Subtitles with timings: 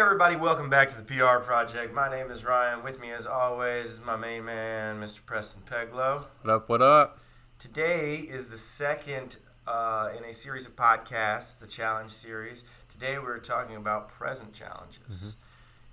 [0.00, 1.92] everybody, welcome back to the PR Project.
[1.92, 2.82] My name is Ryan.
[2.82, 5.18] With me, as always, is my main man, Mr.
[5.26, 6.24] Preston Peglow.
[6.40, 6.68] What up?
[6.70, 7.20] What up?
[7.58, 9.36] Today is the second
[9.66, 12.64] uh, in a series of podcasts, the Challenge series.
[12.90, 15.36] Today, we're talking about present challenges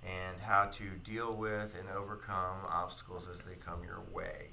[0.02, 4.46] and how to deal with and overcome obstacles as they come your way.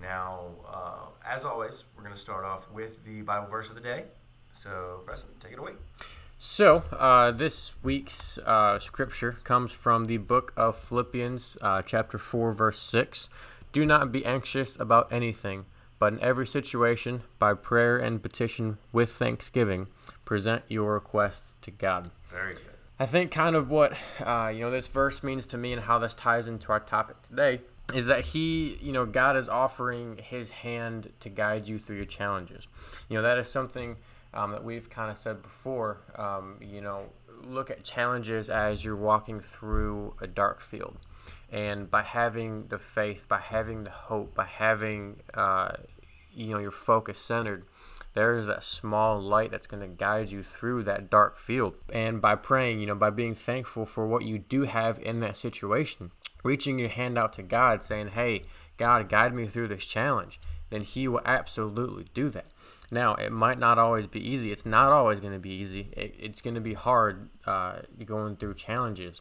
[0.00, 3.80] Now, uh, as always, we're going to start off with the Bible verse of the
[3.80, 4.04] day.
[4.52, 5.72] So, Preston, take it away.
[6.40, 12.52] So, uh, this week's uh, scripture comes from the book of Philippians, uh, chapter 4,
[12.52, 13.28] verse 6.
[13.72, 15.66] Do not be anxious about anything,
[15.98, 19.88] but in every situation, by prayer and petition with thanksgiving,
[20.24, 22.12] present your requests to God.
[22.30, 22.62] Very good.
[23.00, 25.98] I think kind of what uh, you know this verse means to me and how
[25.98, 27.62] this ties into our topic today
[27.94, 32.04] is that he you know God is offering His hand to guide you through your
[32.04, 32.68] challenges.
[33.08, 33.96] You know that is something
[34.34, 36.00] um, that we've kind of said before.
[36.16, 37.06] Um, you know,
[37.44, 40.98] look at challenges as you're walking through a dark field,
[41.50, 45.72] and by having the faith, by having the hope, by having uh,
[46.32, 47.66] you know your focus centered
[48.18, 51.74] there is that small light that's going to guide you through that dark field.
[51.92, 55.36] And by praying, you know, by being thankful for what you do have in that
[55.36, 56.10] situation,
[56.42, 58.42] reaching your hand out to God, saying, Hey,
[58.76, 62.46] God, guide me through this challenge, then He will absolutely do that.
[62.90, 64.52] Now, it might not always be easy.
[64.52, 65.90] It's not always going to be easy.
[65.96, 69.20] It, it's going to be hard uh, going through challenges,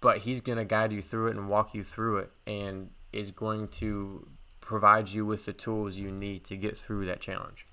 [0.00, 3.30] but He's going to guide you through it and walk you through it, and is
[3.30, 4.26] going to
[4.60, 7.66] provide you with the tools you need to get through that challenge.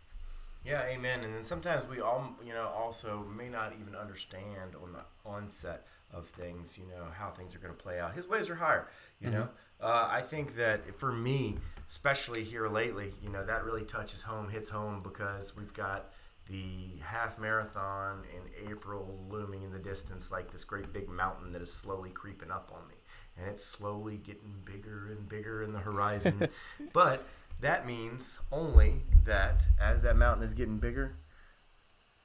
[0.63, 1.23] Yeah, amen.
[1.23, 5.88] And then sometimes we all, you know, also may not even understand on the onset
[6.14, 8.14] of things, you know, how things are going to play out.
[8.14, 8.88] His ways are higher,
[9.20, 9.40] you mm-hmm.
[9.40, 9.50] know.
[9.80, 11.58] Uh, I think that for me,
[11.90, 16.12] especially here lately, you know, that really touches home, hits home because we've got
[16.48, 21.62] the half marathon in April looming in the distance like this great big mountain that
[21.62, 22.96] is slowly creeping up on me.
[23.38, 26.50] And it's slowly getting bigger and bigger in the horizon.
[26.94, 27.23] but
[27.62, 31.16] that means only that as that mountain is getting bigger,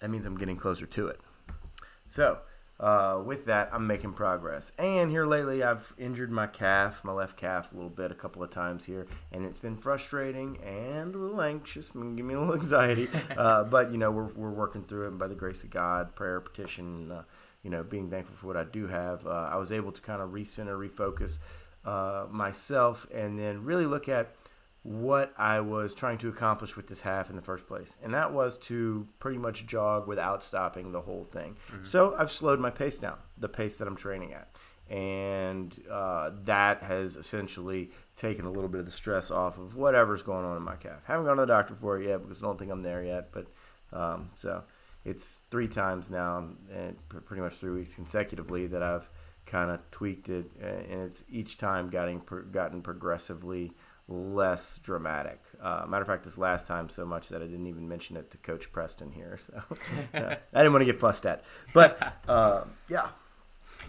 [0.01, 1.21] that means I'm getting closer to it.
[2.07, 2.39] So,
[2.79, 4.73] uh, with that, I'm making progress.
[4.79, 8.43] And here lately, I've injured my calf, my left calf, a little bit, a couple
[8.43, 12.55] of times here, and it's been frustrating and a little anxious, give me a little
[12.61, 13.09] anxiety.
[13.37, 16.15] Uh, but you know, we're, we're working through it, and by the grace of God,
[16.15, 17.23] prayer, petition, uh,
[17.63, 20.23] you know, being thankful for what I do have, uh, I was able to kind
[20.23, 21.39] of recenter, refocus
[21.85, 24.36] uh, myself, and then really look at
[24.87, 27.99] what I was trying to accomplish with this half in the first place.
[28.05, 31.57] And that was to pretty much jog without stopping the whole thing.
[31.73, 31.87] Mm-hmm.
[31.87, 34.49] So I've slowed my pace down, the pace that I'm training at.
[34.89, 40.23] And uh, that has essentially taken a little bit of the stress off of whatever's
[40.23, 41.01] going on in my calf.
[41.05, 43.33] Haven't gone to the doctor for it yet because I don't think I'm there yet.
[43.33, 43.49] But
[43.93, 44.63] um, so
[45.05, 49.11] it's three times now, and pretty much three weeks consecutively that I've
[49.47, 52.23] kind of tweaked it, and it's each time getting
[52.53, 53.73] gotten progressively
[54.09, 55.41] less dramatic.
[55.61, 58.31] Uh, matter of fact, this last time so much that I didn't even mention it
[58.31, 59.55] to Coach Preston here, so
[60.15, 61.45] uh, I didn't want to get fussed at.
[61.73, 63.09] But uh, yeah.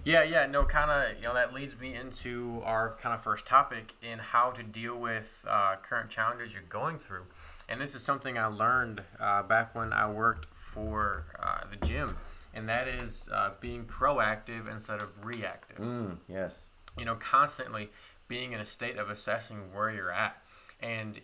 [0.04, 3.46] Yeah, yeah, no, kind of, you know, that leads me into our kind of first
[3.46, 7.26] topic in how to deal with uh, current challenges you're going through.
[7.70, 12.16] And this is something I learned uh, back when I worked for uh, the gym,
[12.54, 13.30] and that is
[13.62, 15.78] being proactive instead of reactive.
[15.78, 16.66] Mm, yes.
[16.98, 17.90] You know, constantly
[18.28, 20.38] being in a state of assessing where you're at.
[20.80, 21.20] And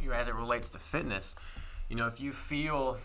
[0.00, 1.34] you know, as it relates to fitness,
[1.88, 2.98] you know, if you feel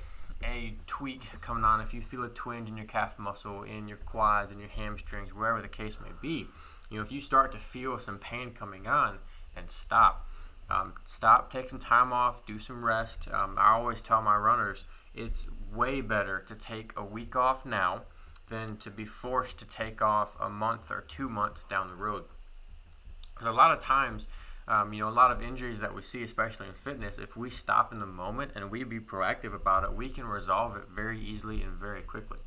[0.44, 3.98] a tweak coming on, if you feel a twinge in your calf muscle, in your
[3.98, 6.48] quads, in your hamstrings, wherever the case may be,
[6.90, 9.20] you know, if you start to feel some pain coming on,
[9.58, 10.30] and stop.
[10.70, 13.28] Um, stop, some time off, do some rest.
[13.32, 18.04] Um, I always tell my runners it's way better to take a week off now
[18.50, 22.26] than to be forced to take off a month or two months down the road.
[23.38, 24.28] Because a lot of times,
[24.68, 27.50] um, you know, a lot of injuries that we see, especially in fitness, if we
[27.50, 31.20] stop in the moment and we be proactive about it, we can resolve it very
[31.20, 32.40] easily and very quickly.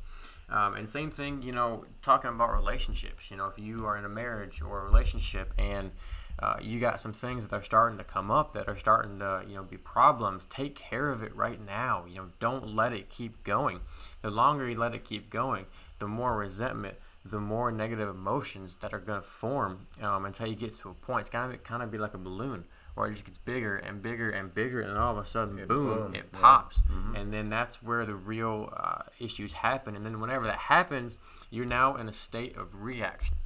[0.49, 3.31] Um, and same thing, you know, talking about relationships.
[3.31, 5.91] You know, if you are in a marriage or a relationship and
[6.39, 9.43] uh, you got some things that are starting to come up that are starting to,
[9.47, 12.03] you know, be problems, take care of it right now.
[12.07, 13.79] You know, don't let it keep going.
[14.21, 15.65] The longer you let it keep going,
[15.99, 20.55] the more resentment the more negative emotions that are going to form um, until you
[20.55, 21.21] get to a point.
[21.21, 22.65] It's kind of kind of be like a balloon
[22.95, 25.67] where it just gets bigger and bigger and bigger, and all of a sudden, it
[25.67, 26.95] boom, boom, it pops, yeah.
[26.95, 27.15] mm-hmm.
[27.15, 29.95] and then that's where the real uh, issues happen.
[29.95, 31.17] And then whenever that happens,
[31.49, 33.37] you're now in a state of reaction,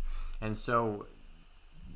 [0.42, 1.08] and so.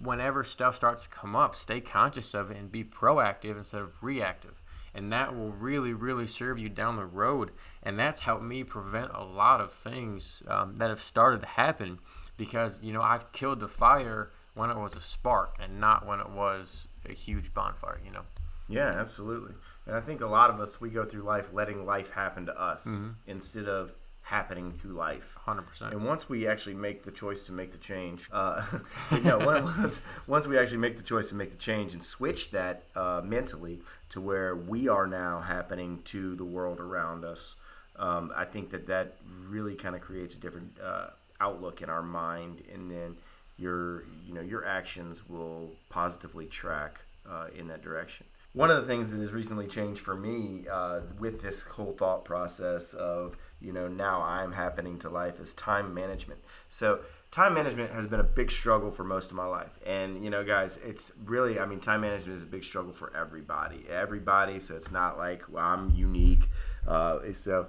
[0.01, 4.01] Whenever stuff starts to come up, stay conscious of it and be proactive instead of
[4.01, 4.61] reactive.
[4.93, 7.51] And that will really, really serve you down the road.
[7.83, 11.99] And that's helped me prevent a lot of things um, that have started to happen
[12.37, 16.19] because, you know, I've killed the fire when it was a spark and not when
[16.19, 18.23] it was a huge bonfire, you know?
[18.67, 19.55] Yeah, absolutely.
[19.85, 22.61] And I think a lot of us, we go through life letting life happen to
[22.61, 23.15] us Mhm.
[23.25, 23.93] instead of
[24.29, 25.35] happening to life.
[25.47, 25.91] 100%.
[25.91, 28.63] And once we actually make the choice to make the change, uh,
[29.23, 29.39] no,
[29.79, 33.21] once, once we actually make the choice to make the change and switch that uh,
[33.23, 33.79] mentally
[34.09, 37.55] to where we are now happening to the world around us,
[37.95, 39.15] um, I think that that
[39.47, 41.07] really kind of creates a different uh,
[41.41, 43.17] outlook in our mind, and then
[43.57, 48.25] your you know your actions will positively track uh, in that direction.
[48.53, 52.25] One of the things that has recently changed for me uh, with this whole thought
[52.25, 56.41] process of you know now I'm happening to life is time management.
[56.67, 60.31] So time management has been a big struggle for most of my life, and you
[60.31, 64.59] know guys, it's really I mean time management is a big struggle for everybody, everybody.
[64.59, 66.49] So it's not like well, I'm unique.
[66.87, 67.67] Uh, so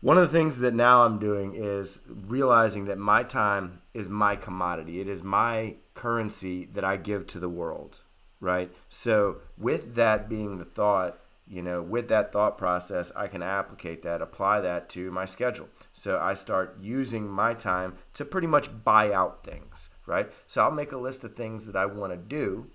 [0.00, 4.34] one of the things that now I'm doing is realizing that my time is my
[4.34, 5.00] commodity.
[5.00, 8.00] It is my currency that I give to the world,
[8.40, 8.70] right?
[8.88, 14.02] So, with that being the thought, you know, with that thought process, I can applicate
[14.02, 15.68] that, apply that to my schedule.
[15.92, 20.30] So, I start using my time to pretty much buy out things, right?
[20.46, 22.70] So, I'll make a list of things that I want to do,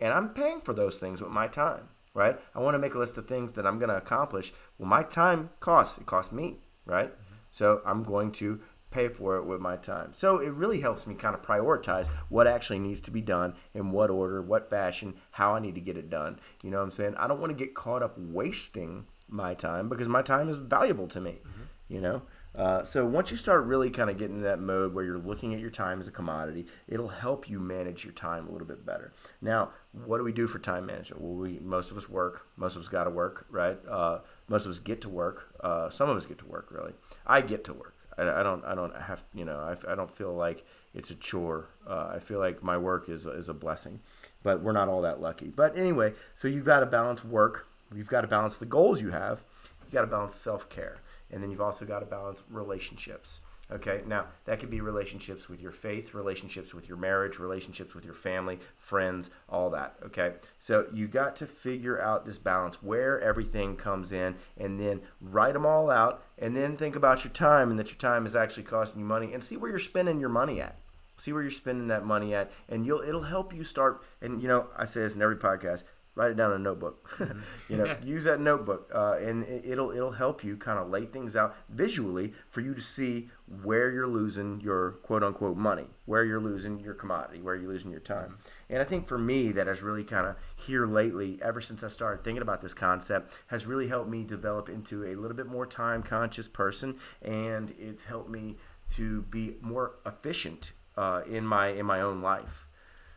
[0.00, 2.38] and I'm paying for those things with my time, right?
[2.54, 4.52] I want to make a list of things that I'm going to accomplish.
[4.78, 7.12] Well, my time costs, it costs me right?
[7.12, 7.34] Mm-hmm.
[7.50, 8.60] So I'm going to
[8.96, 10.14] pay for it with my time.
[10.14, 13.90] So it really helps me kind of prioritize what actually needs to be done in
[13.90, 16.40] what order, what fashion, how I need to get it done.
[16.64, 17.14] You know what I'm saying?
[17.16, 21.08] I don't want to get caught up wasting my time because my time is valuable
[21.08, 21.94] to me, mm-hmm.
[21.94, 22.22] you know?
[22.54, 25.52] Uh, so once you start really kind of getting in that mode where you're looking
[25.52, 28.86] at your time as a commodity, it'll help you manage your time a little bit
[28.86, 29.12] better.
[29.42, 31.20] Now, what do we do for time management?
[31.20, 32.46] Well, we most of us work.
[32.56, 33.78] Most of us got to work, right?
[33.86, 35.54] Uh, most of us get to work.
[35.62, 36.68] Uh, some of us get to work.
[36.70, 36.94] Really,
[37.26, 37.95] I get to work.
[38.18, 38.64] I, I don't.
[38.64, 39.22] I don't have.
[39.34, 39.58] You know.
[39.58, 40.64] I, I don't feel like
[40.94, 41.68] it's a chore.
[41.88, 44.00] Uh, I feel like my work is is a blessing,
[44.42, 45.48] but we're not all that lucky.
[45.48, 47.66] But anyway, so you've got to balance work.
[47.94, 49.42] You've got to balance the goals you have.
[49.84, 50.96] you've got to balance self care
[51.30, 53.40] and then you've also got to balance relationships.
[53.72, 58.04] Okay, now that could be relationships with your faith, relationships with your marriage, relationships with
[58.04, 59.96] your family, friends, all that.
[60.04, 65.00] Okay, so you got to figure out this balance where everything comes in and then
[65.20, 68.36] write them all out and then think about your time and that your time is
[68.36, 70.78] actually costing you money and see where you're spending your money at.
[71.18, 74.04] See where you're spending that money at, and you'll it'll help you start.
[74.20, 75.82] And you know, I say this in every podcast:
[76.16, 77.08] write it down in a notebook.
[77.26, 77.72] Mm-hmm.
[77.72, 81.34] you know, use that notebook, uh, and it'll it'll help you kind of lay things
[81.34, 83.30] out visually for you to see
[83.62, 87.90] where you're losing your quote unquote money, where you're losing your commodity, where you're losing
[87.90, 88.30] your time.
[88.30, 88.74] Mm-hmm.
[88.74, 91.88] And I think for me, that has really kind of here lately, ever since I
[91.88, 95.66] started thinking about this concept, has really helped me develop into a little bit more
[95.66, 98.56] time conscious person, and it's helped me
[98.92, 102.65] to be more efficient uh, in my in my own life.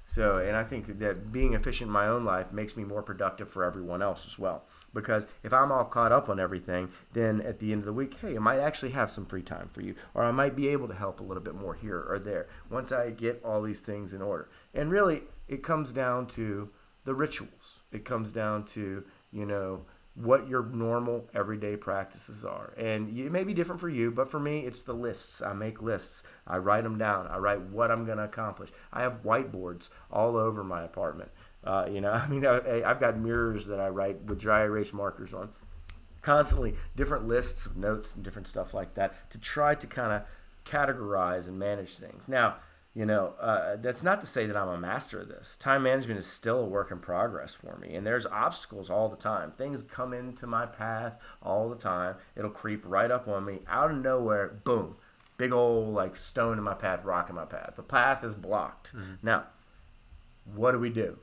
[0.10, 3.48] So, and I think that being efficient in my own life makes me more productive
[3.48, 4.64] for everyone else as well.
[4.92, 8.18] Because if I'm all caught up on everything, then at the end of the week,
[8.20, 10.88] hey, I might actually have some free time for you, or I might be able
[10.88, 14.12] to help a little bit more here or there once I get all these things
[14.12, 14.50] in order.
[14.74, 16.72] And really, it comes down to
[17.04, 17.84] the rituals.
[17.92, 19.86] It comes down to, you know,
[20.20, 22.74] what your normal everyday practices are.
[22.78, 25.42] And it may be different for you, but for me, it's the lists.
[25.42, 26.24] I make lists.
[26.46, 27.28] I write them down.
[27.28, 28.70] I write what I'm going to accomplish.
[28.92, 31.32] I have whiteboards all over my apartment.
[31.64, 34.92] Uh, you know, I mean, I, I've got mirrors that I write with dry erase
[34.92, 35.50] markers on.
[36.22, 40.24] Constantly different lists of notes and different stuff like that to try to kind of
[40.66, 42.28] categorize and manage things.
[42.28, 42.58] Now,
[42.94, 45.56] you know, uh, that's not to say that I'm a master of this.
[45.58, 49.16] Time management is still a work in progress for me, and there's obstacles all the
[49.16, 49.52] time.
[49.52, 52.16] Things come into my path all the time.
[52.36, 54.60] It'll creep right up on me out of nowhere.
[54.64, 54.98] Boom,
[55.38, 57.74] big old like stone in my path, rock in my path.
[57.76, 58.96] The path is blocked.
[58.96, 59.14] Mm-hmm.
[59.22, 59.46] Now,
[60.56, 61.20] what do we do?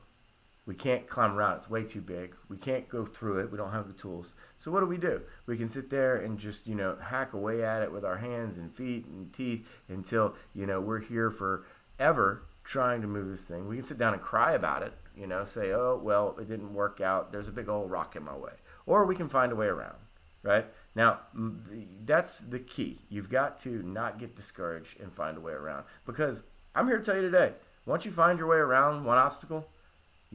[0.66, 1.58] We can't climb around.
[1.58, 2.34] It's way too big.
[2.48, 3.52] We can't go through it.
[3.52, 4.34] We don't have the tools.
[4.58, 5.22] So what do we do?
[5.46, 8.58] We can sit there and just, you know, hack away at it with our hands
[8.58, 13.68] and feet and teeth until, you know, we're here forever trying to move this thing.
[13.68, 16.74] We can sit down and cry about it, you know, say, "Oh, well, it didn't
[16.74, 17.30] work out.
[17.30, 18.54] There's a big old rock in my way."
[18.86, 19.98] Or we can find a way around,
[20.42, 20.66] right?
[20.96, 21.20] Now,
[22.04, 23.02] that's the key.
[23.08, 26.42] You've got to not get discouraged and find a way around because
[26.74, 27.54] I'm here to tell you today,
[27.84, 29.68] once you find your way around one obstacle,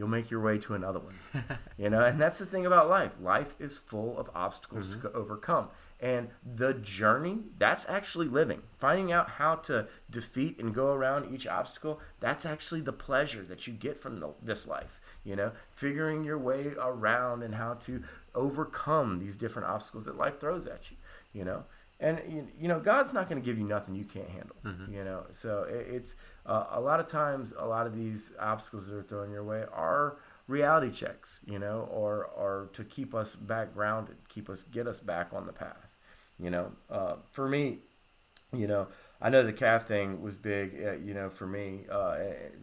[0.01, 1.13] you'll make your way to another one.
[1.77, 3.13] you know, and that's the thing about life.
[3.21, 5.01] Life is full of obstacles mm-hmm.
[5.01, 5.67] to overcome.
[5.99, 8.63] And the journey, that's actually living.
[8.79, 13.67] Finding out how to defeat and go around each obstacle, that's actually the pleasure that
[13.67, 14.99] you get from the, this life.
[15.23, 18.01] You know, figuring your way around and how to
[18.33, 20.97] overcome these different obstacles that life throws at you.
[21.31, 21.65] You know,
[22.01, 22.19] and
[22.59, 24.55] you, know God's not going to give you nothing you can't handle.
[24.65, 24.93] Mm-hmm.
[24.93, 26.15] You know, so it, it's
[26.45, 29.63] uh, a lot of times a lot of these obstacles that are thrown your way
[29.71, 30.17] are
[30.47, 31.39] reality checks.
[31.45, 35.45] You know, or or to keep us back grounded, keep us get us back on
[35.45, 35.95] the path.
[36.39, 37.79] You know, uh, for me,
[38.51, 38.87] you know,
[39.21, 42.17] I know the calf thing was big, uh, you know, for me, uh,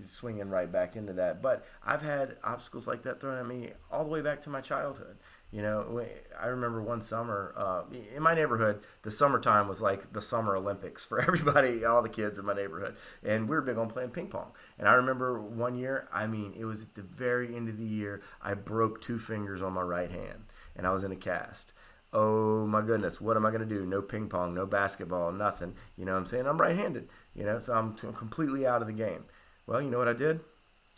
[0.07, 1.41] swinging right back into that.
[1.41, 4.61] But I've had obstacles like that thrown at me all the way back to my
[4.61, 5.19] childhood.
[5.51, 6.05] You know,
[6.39, 7.83] I remember one summer uh,
[8.15, 12.39] in my neighborhood, the summertime was like the Summer Olympics for everybody, all the kids
[12.39, 12.97] in my neighborhood.
[13.25, 14.53] And we were big on playing ping pong.
[14.79, 17.85] And I remember one year, I mean, it was at the very end of the
[17.85, 20.45] year, I broke two fingers on my right hand
[20.77, 21.73] and I was in a cast
[22.13, 23.85] oh my goodness, what am I going to do?
[23.85, 25.75] No ping pong, no basketball, nothing.
[25.97, 26.47] You know what I'm saying?
[26.47, 29.25] I'm right handed, you know, so I'm t- completely out of the game.
[29.67, 30.41] Well, you know what I did?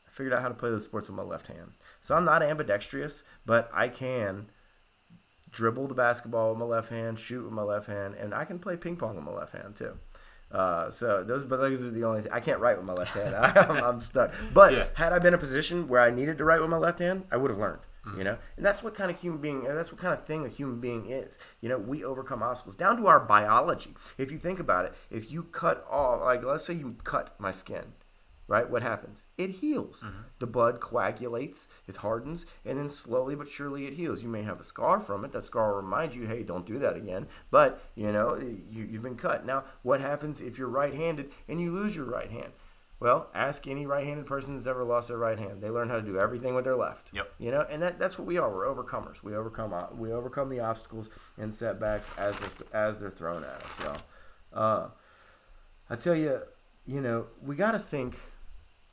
[0.07, 1.73] I figured out how to play those sports with my left hand.
[2.01, 4.51] So I'm not ambidextrous, but I can
[5.51, 8.59] dribble the basketball with my left hand, shoot with my left hand, and I can
[8.59, 9.99] play ping pong with my left hand too.
[10.51, 12.23] Uh, so those, but those are the only.
[12.23, 13.35] Th- I can't write with my left hand.
[13.37, 14.35] I, am I'm stuck.
[14.53, 14.87] But yeah.
[14.95, 17.25] had I been in a position where I needed to write with my left hand,
[17.31, 17.81] I would have learned.
[18.07, 18.19] Mm-hmm.
[18.19, 19.63] You know, and that's what kind of human being.
[19.63, 21.39] That's what kind of thing a human being is.
[21.61, 23.95] You know, we overcome obstacles down to our biology.
[24.17, 27.51] If you think about it, if you cut off, like let's say you cut my
[27.51, 27.93] skin,
[28.51, 28.69] right?
[28.69, 29.23] What happens?
[29.39, 30.03] It heals.
[30.05, 30.23] Mm-hmm.
[30.41, 34.25] The blood coagulates, it hardens, and then slowly but surely it heals.
[34.25, 35.31] You may have a scar from it.
[35.31, 37.29] That scar will remind you, hey, don't do that again.
[37.53, 39.47] But you know, you, you've been cut.
[39.47, 42.53] Now, what happens if you're right-handed and you lose your right hand?
[42.99, 45.63] Well, ask any right-handed person that's ever lost their right hand.
[45.63, 47.13] They learn how to do everything with their left.
[47.15, 47.33] Yep.
[47.39, 48.53] You know, and that, that's what we are.
[48.53, 49.23] We're overcomers.
[49.23, 53.63] We overcome uh, we overcome the obstacles and setbacks as they're, as they're thrown at
[53.65, 53.79] us.
[53.81, 53.95] So,
[54.53, 54.89] uh,
[55.89, 56.41] I tell you,
[56.85, 58.19] you know, we got to think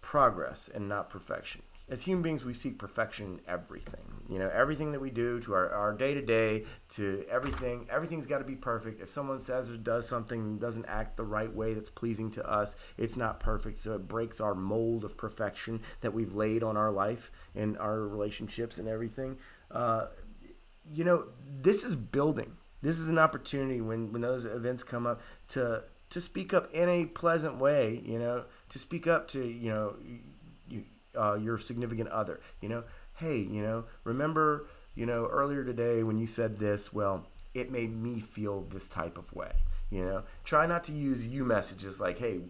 [0.07, 4.01] progress and not perfection as human beings, we seek perfection in everything.
[4.29, 8.43] You know, everything that we do to our, our day-to-day, to everything, everything's got to
[8.43, 9.01] be perfect.
[9.01, 12.75] If someone says or does something doesn't act the right way that's pleasing to us,
[12.97, 13.79] it's not perfect.
[13.79, 18.01] So it breaks our mold of perfection that we've laid on our life and our
[18.01, 19.37] relationships and everything.
[19.71, 20.07] Uh,
[20.93, 21.27] you know,
[21.61, 22.57] this is building.
[22.81, 26.87] This is an opportunity when, when those events come up to to speak up in
[26.87, 28.01] a pleasant way.
[28.05, 29.95] You know, to speak up to you know
[31.17, 32.39] uh, your significant other.
[32.61, 32.83] You know,
[33.15, 37.95] hey, you know, remember, you know, earlier today when you said this, well, it made
[37.95, 39.51] me feel this type of way.
[39.89, 42.41] You know, try not to use you messages like, hey,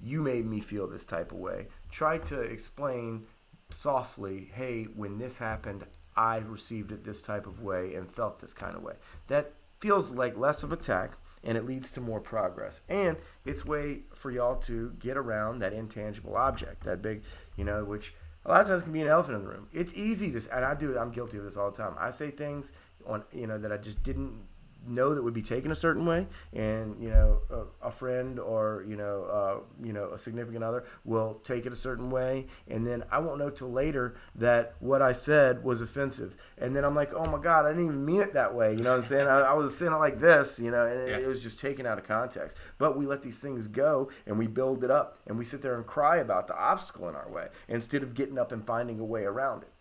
[0.00, 1.68] you made me feel this type of way.
[1.90, 3.26] Try to explain
[3.70, 5.84] softly, hey, when this happened,
[6.16, 8.94] I received it this type of way and felt this kind of way.
[9.28, 11.12] That feels like less of attack
[11.46, 12.82] and it leads to more progress.
[12.88, 17.22] And it's way for y'all to get around that intangible object, that big,
[17.56, 18.12] you know, which
[18.44, 19.68] a lot of times can be an elephant in the room.
[19.72, 20.98] It's easy to, and I do it.
[20.98, 21.94] I'm guilty of this all the time.
[21.98, 22.72] I say things
[23.06, 24.42] on, you know, that I just didn't
[24.88, 28.84] know that would be taken a certain way, and you know, a, a friend or
[28.88, 32.86] you know, uh, you know, a significant other will take it a certain way, and
[32.86, 36.94] then I won't know till later that what I said was offensive, and then I'm
[36.94, 38.72] like, oh my god, I didn't even mean it that way.
[38.72, 39.26] You know what I'm saying?
[39.26, 41.16] I, I was saying it like this, you know, and yeah.
[41.16, 42.56] it, it was just taken out of context.
[42.78, 45.76] But we let these things go, and we build it up, and we sit there
[45.76, 49.04] and cry about the obstacle in our way instead of getting up and finding a
[49.04, 49.72] way around it.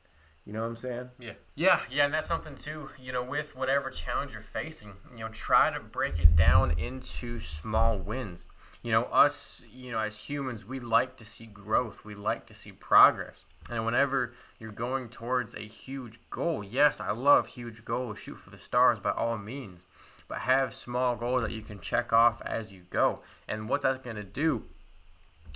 [0.45, 1.09] You know what I'm saying?
[1.19, 1.33] Yeah.
[1.55, 5.29] Yeah, yeah, and that's something too, you know, with whatever challenge you're facing, you know,
[5.29, 8.45] try to break it down into small wins.
[8.83, 12.05] You know, us, you know, as humans, we like to see growth.
[12.05, 13.45] We like to see progress.
[13.67, 18.19] And whenever you're going towards a huge goal, yes, I love huge goals.
[18.19, 19.85] Shoot for the stars by all means.
[20.27, 23.23] But have small goals that you can check off as you go.
[23.47, 24.65] And what that's going to do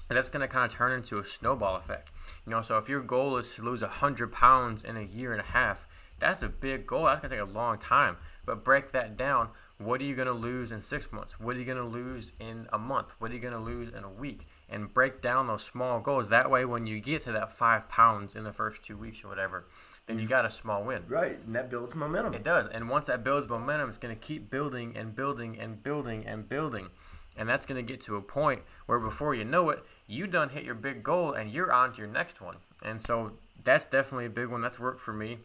[0.08, 2.10] that's going to kind of turn into a snowball effect
[2.46, 5.42] you know, so if your goal is to lose 100 pounds in a year and
[5.42, 5.88] a half,
[6.20, 7.06] that's a big goal.
[7.06, 8.18] That's going to take a long time.
[8.46, 9.50] But break that down.
[9.78, 11.40] What are you going to lose in six months?
[11.40, 13.14] What are you going to lose in a month?
[13.20, 14.42] What are you going to lose in a week?
[14.70, 16.28] And break down those small goals.
[16.28, 19.30] That way, when you get to that five pounds in the first two weeks or
[19.30, 19.66] whatever,
[20.06, 21.04] then you got a small win.
[21.08, 22.34] Right, and that builds momentum.
[22.34, 22.68] It does.
[22.68, 26.50] And once that builds momentum, it's going to keep building and building and building and
[26.50, 26.90] building.
[27.38, 30.50] And that's going to get to a point where before you know it, you done
[30.50, 32.58] hit your big goal and you're on to your next one.
[32.84, 34.62] And so that's definitely a big one.
[34.62, 35.38] That's worked for me.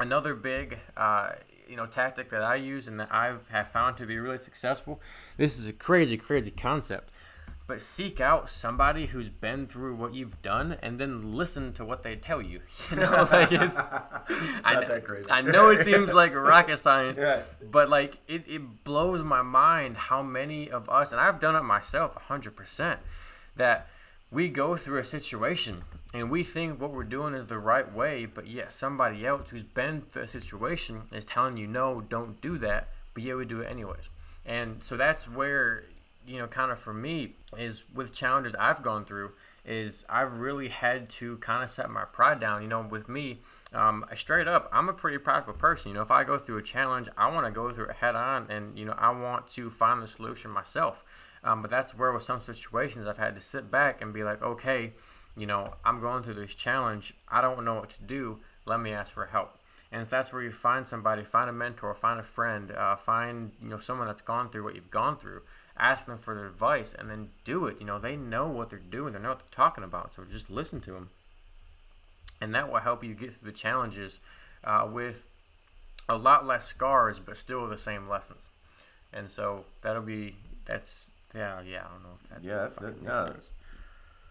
[0.00, 1.30] Another big, uh,
[1.68, 5.00] you know, tactic that I use and that I've have found to be really successful.
[5.36, 7.12] This is a crazy, crazy concept.
[7.68, 12.04] But seek out somebody who's been through what you've done, and then listen to what
[12.04, 12.60] they tell you.
[12.92, 13.76] You know, like it's,
[14.30, 15.28] it's I, not that crazy.
[15.28, 17.42] I know it seems like rocket science, right.
[17.68, 21.62] but like it, it blows my mind how many of us, and I've done it
[21.62, 23.00] myself, hundred percent
[23.56, 23.88] that
[24.30, 25.82] we go through a situation
[26.16, 29.62] And we think what we're doing is the right way, but yet somebody else who's
[29.62, 33.60] been through a situation is telling you, no, don't do that, but yet we do
[33.60, 34.08] it anyways.
[34.46, 35.84] And so that's where,
[36.26, 39.32] you know, kind of for me, is with challenges I've gone through,
[39.66, 42.62] is I've really had to kind of set my pride down.
[42.62, 43.40] You know, with me,
[43.74, 45.90] um, straight up, I'm a pretty practical person.
[45.90, 48.14] You know, if I go through a challenge, I want to go through it head
[48.14, 51.04] on, and you know, I want to find the solution myself.
[51.44, 54.42] Um, but that's where, with some situations, I've had to sit back and be like,
[54.42, 54.92] okay,
[55.36, 57.14] you know, I'm going through this challenge.
[57.28, 58.38] I don't know what to do.
[58.64, 59.58] Let me ask for help.
[59.92, 63.68] And that's where you find somebody, find a mentor, find a friend, uh, find you
[63.68, 65.42] know someone that's gone through what you've gone through.
[65.78, 67.76] Ask them for their advice, and then do it.
[67.78, 69.12] You know, they know what they're doing.
[69.12, 70.14] They know what they're talking about.
[70.14, 71.10] So just listen to them,
[72.40, 74.18] and that will help you get through the challenges
[74.64, 75.26] uh, with
[76.08, 78.48] a lot less scars, but still the same lessons.
[79.12, 83.02] And so that'll be that's yeah yeah I don't know if that yeah that, that,
[83.02, 83.50] no, sense.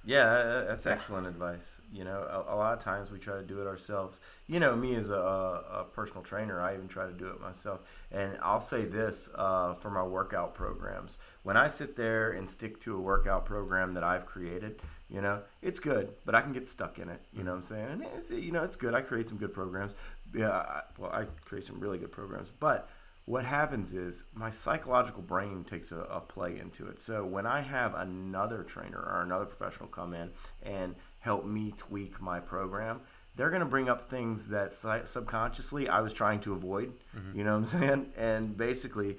[0.07, 1.81] Yeah, that's excellent advice.
[1.91, 4.21] You know, a, a, lot of times we try to do it ourselves.
[4.45, 7.81] You know, me as a, a, personal trainer, I even try to do it myself.
[8.11, 12.79] And I'll say this uh, for my workout programs: when I sit there and stick
[12.81, 16.67] to a workout program that I've created, you know, it's good, but I can get
[16.67, 17.21] stuck in it.
[17.33, 17.87] You know what I'm saying?
[17.89, 18.93] And it's, you know, it's good.
[18.93, 19.95] I create some good programs.
[20.35, 22.89] Yeah, I, well, I create some really good programs, but
[23.25, 26.99] what happens is my psychological brain takes a, a, play into it.
[26.99, 30.29] So when I have another trainer or another professional come in
[30.61, 33.01] and help me tweak my program,
[33.35, 36.93] they're going to bring up things that subconsciously I was trying to avoid.
[37.17, 37.37] Mm-hmm.
[37.37, 38.11] You know what I'm saying?
[38.15, 39.17] And basically,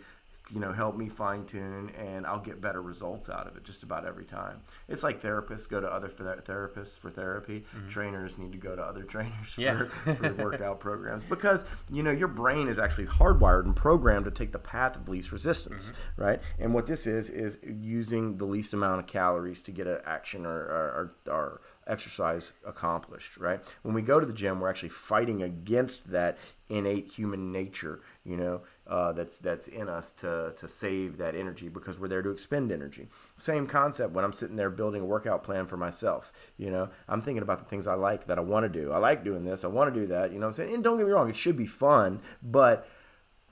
[0.50, 3.83] you know help me fine tune and I'll get better results out of it just
[3.83, 4.61] about every time.
[4.88, 7.65] It's like therapists go to other therapists for therapy.
[7.76, 7.88] Mm-hmm.
[7.88, 9.85] Trainers need to go to other trainers yeah.
[10.05, 14.31] for, for workout programs because you know your brain is actually hardwired and programmed to
[14.31, 16.23] take the path of least resistance, mm-hmm.
[16.23, 16.41] right?
[16.59, 20.47] And what this is is using the least amount of calories to get an action
[20.47, 23.61] or, or, or exercise accomplished, right?
[23.83, 26.38] When we go to the gym, we're actually fighting against that
[26.69, 31.69] innate human nature, you know, uh, that's that's in us to to save that energy
[31.69, 33.09] because we're there to expend energy.
[33.37, 36.33] Same concept when I'm sitting there building a workout plan for myself.
[36.57, 38.92] You know, I'm thinking about the things I like that I want to do.
[38.92, 39.64] I like doing this.
[39.64, 40.33] I want to do that.
[40.33, 42.88] You know, I'm saying, and don't get me wrong, it should be fun, but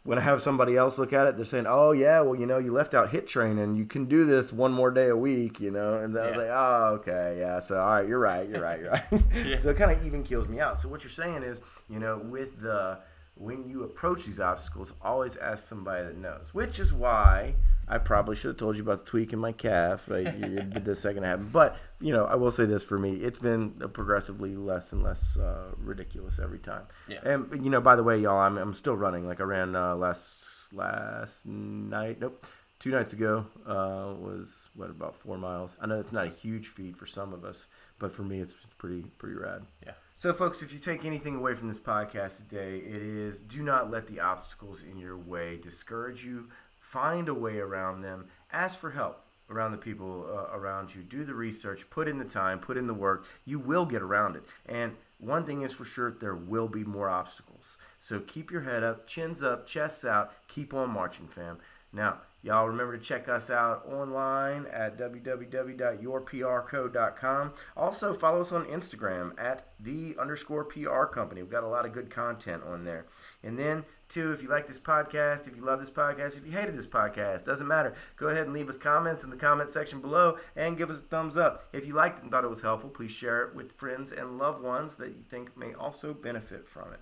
[0.04, 2.58] when I have somebody else look at it, they're saying, "Oh yeah, well you know
[2.58, 3.74] you left out HIIT training.
[3.74, 6.36] You can do this one more day a week, you know." And they're yeah.
[6.36, 9.04] like, "Oh okay, yeah." So all right, you're right, you're right, you're right.
[9.46, 9.58] yeah.
[9.58, 10.78] So it kind of even kills me out.
[10.78, 12.98] So what you're saying is, you know, with the
[13.36, 16.54] when you approach these obstacles, always ask somebody that knows.
[16.54, 17.54] Which is why
[17.88, 20.10] I probably should have told you about the tweak in my calf.
[20.10, 23.38] I, did the second half, but you know, I will say this for me: it's
[23.38, 26.82] been progressively less and less uh, ridiculous every time.
[27.08, 27.18] Yeah.
[27.24, 29.26] And you know, by the way, y'all, I'm, I'm still running.
[29.26, 30.38] Like I ran uh, last
[30.72, 32.20] last night.
[32.20, 32.44] Nope.
[32.80, 35.76] Two nights ago uh, was what about four miles.
[35.80, 37.68] I know it's not a huge feat for some of us,
[37.98, 39.62] but for me, it's pretty pretty rad.
[39.84, 39.92] Yeah.
[40.16, 43.90] So, folks, if you take anything away from this podcast today, it is do not
[43.90, 46.48] let the obstacles in your way discourage you.
[46.78, 48.26] Find a way around them.
[48.52, 51.02] Ask for help around the people uh, around you.
[51.02, 53.26] Do the research, put in the time, put in the work.
[53.44, 54.44] You will get around it.
[54.66, 57.76] And one thing is for sure there will be more obstacles.
[57.98, 61.58] So keep your head up, chins up, chests out, keep on marching, fam.
[61.94, 67.54] Now, Y'all remember to check us out online at www.yourprco.com.
[67.74, 71.42] Also, follow us on Instagram at the underscore PR company.
[71.42, 73.06] We've got a lot of good content on there.
[73.42, 76.52] And then, too, if you like this podcast, if you love this podcast, if you
[76.52, 77.94] hated this podcast, doesn't matter.
[78.16, 81.00] Go ahead and leave us comments in the comment section below and give us a
[81.00, 81.70] thumbs up.
[81.72, 84.36] If you liked it and thought it was helpful, please share it with friends and
[84.36, 87.00] loved ones that you think may also benefit from it.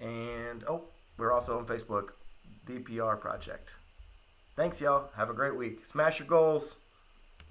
[0.00, 0.84] And, oh,
[1.16, 2.10] we're also on Facebook,
[2.64, 3.72] the PR Project.
[4.58, 5.10] Thanks, y'all.
[5.14, 5.84] Have a great week.
[5.84, 6.78] Smash your goals.